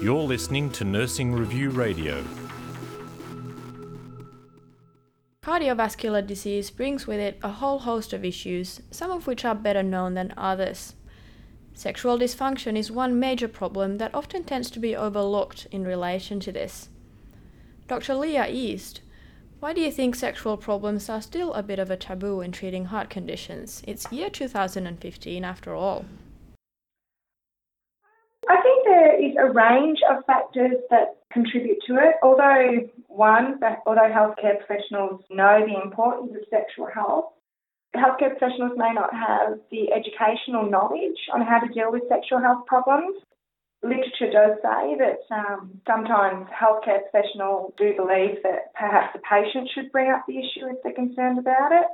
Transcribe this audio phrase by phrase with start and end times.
[0.00, 2.24] You're listening to Nursing Review Radio.
[5.42, 9.82] Cardiovascular disease brings with it a whole host of issues, some of which are better
[9.82, 10.94] known than others.
[11.74, 16.52] Sexual dysfunction is one major problem that often tends to be overlooked in relation to
[16.52, 16.88] this.
[17.88, 18.14] Dr.
[18.14, 19.00] Leah East,
[19.60, 22.86] why do you think sexual problems are still a bit of a taboo in treating
[22.86, 23.82] heart conditions?
[23.86, 26.04] It's year 2015 after all.
[29.20, 32.16] Is a range of factors that contribute to it.
[32.22, 37.26] Although, one, although healthcare professionals know the importance of sexual health,
[37.94, 42.64] healthcare professionals may not have the educational knowledge on how to deal with sexual health
[42.64, 43.20] problems.
[43.82, 49.92] Literature does say that um, sometimes healthcare professionals do believe that perhaps the patient should
[49.92, 51.86] bring up the issue if they're concerned about it.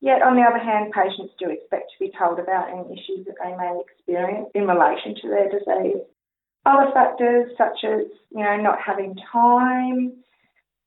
[0.00, 3.38] Yet, on the other hand, patients do expect to be told about any issues that
[3.38, 6.02] they may experience in relation to their disease.
[6.66, 10.12] Other factors, such as you know not having time,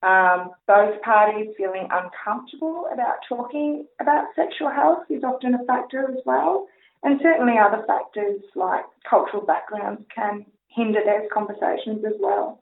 [0.03, 6.17] um, both parties feeling uncomfortable about talking about sexual health is often a factor as
[6.25, 6.67] well.
[7.03, 12.61] And certainly other factors like cultural backgrounds can hinder those conversations as well.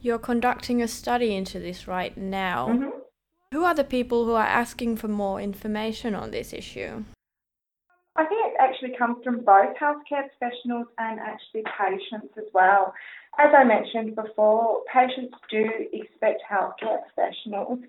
[0.00, 2.68] You're conducting a study into this right now.
[2.68, 2.98] Mm-hmm.
[3.52, 7.04] Who are the people who are asking for more information on this issue?
[8.18, 12.94] I think it actually comes from both healthcare professionals and actually patients as well.
[13.38, 17.80] As I mentioned before, patients do expect healthcare professionals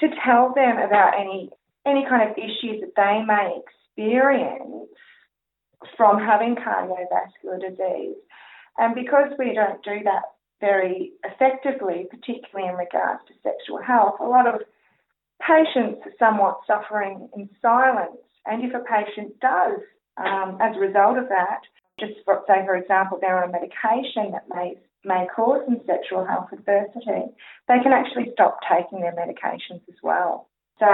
[0.00, 1.50] to tell them about any
[1.86, 4.90] any kind of issues that they may experience
[5.96, 8.16] from having cardiovascular disease.
[8.76, 10.22] And because we don't do that
[10.60, 14.62] very effectively, particularly in regards to sexual health, a lot of
[15.40, 18.18] patients somewhat suffering in silence.
[18.46, 19.80] And if a patient does,
[20.16, 21.60] um, as a result of that,
[21.98, 26.24] just for, say, for example, they're on a medication that may may cause some sexual
[26.24, 27.30] health adversity,
[27.68, 30.48] they can actually stop taking their medications as well.
[30.80, 30.86] So,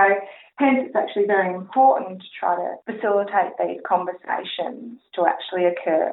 [0.58, 6.12] hence, it's actually very important to try to facilitate these conversations to actually occur.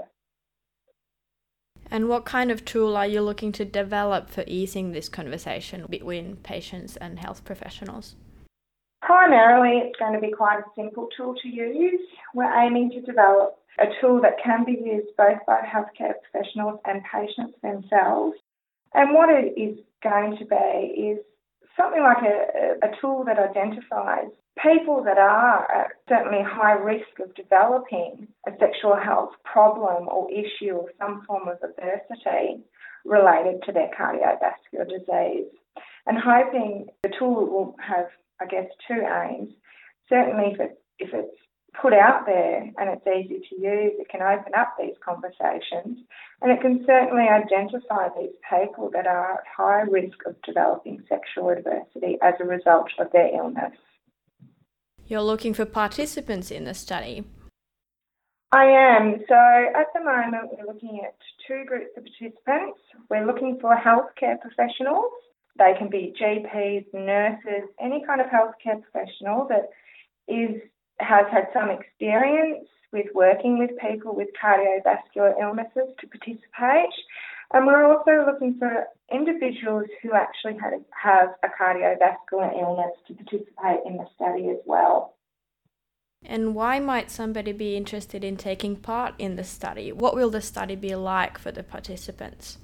[1.92, 6.36] And what kind of tool are you looking to develop for easing this conversation between
[6.38, 8.16] patients and health professionals?
[9.02, 12.02] Primarily, it's going to be quite a simple tool to use.
[12.36, 17.02] We're aiming to develop a tool that can be used both by healthcare professionals and
[17.12, 18.38] patients themselves.
[18.94, 21.20] And what it is going to be is
[21.78, 24.30] something like a, a tool that identifies
[24.62, 30.74] people that are at certainly high risk of developing a sexual health problem or issue
[30.74, 32.62] or some form of adversity
[33.06, 35.48] related to their cardiovascular disease.
[36.06, 38.08] And hoping the tool will have,
[38.42, 39.50] I guess, two aims.
[40.10, 41.38] Certainly, if, it, if it's
[41.80, 46.00] put out there and it's easy to use, it can open up these conversations
[46.42, 51.50] and it can certainly identify these people that are at high risk of developing sexual
[51.50, 53.74] adversity as a result of their illness.
[55.08, 57.26] You're looking for participants in the study.
[58.52, 59.24] I am.
[59.28, 61.16] So at the moment, we're looking at
[61.48, 62.80] two groups of participants.
[63.10, 65.12] We're looking for healthcare professionals.
[65.58, 69.70] They can be GPs, nurses, any kind of healthcare professional that
[70.28, 70.62] is
[71.00, 76.94] has had some experience with working with people with cardiovascular illnesses to participate.
[77.54, 83.80] And we're also looking for individuals who actually had, have a cardiovascular illness to participate
[83.86, 85.16] in the study as well.
[86.26, 89.92] And why might somebody be interested in taking part in the study?
[89.92, 92.58] What will the study be like for the participants?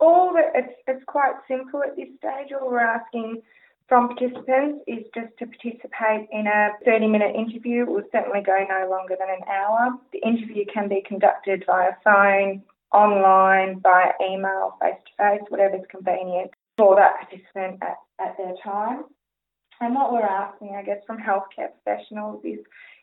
[0.00, 2.52] All the, it's, it's quite simple at this stage.
[2.58, 3.42] All we're asking
[3.88, 7.82] from participants is just to participate in a 30 minute interview.
[7.82, 9.90] It will certainly go no longer than an hour.
[10.12, 12.62] The interview can be conducted via phone,
[12.92, 19.04] online, via email, face to face, whatever's convenient for that participant at, at their time.
[19.80, 22.60] And what we're asking, I guess, from healthcare professionals is,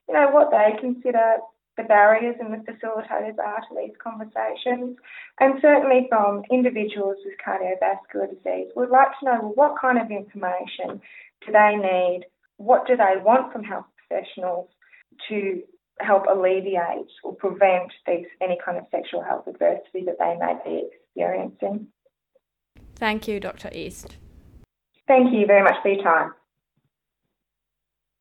[0.07, 1.37] you know, what they consider
[1.81, 4.97] the barriers and the facilitators are to these conversations.
[5.39, 10.11] And certainly from individuals with cardiovascular disease, we'd like to know well, what kind of
[10.11, 11.01] information
[11.45, 12.25] do they need?
[12.57, 14.69] What do they want from health professionals
[15.29, 15.61] to
[15.99, 20.89] help alleviate or prevent these any kind of sexual health adversity that they may be
[20.91, 21.87] experiencing?
[22.95, 23.69] Thank you, Dr.
[23.73, 24.17] East.
[25.07, 26.33] Thank you very much for your time.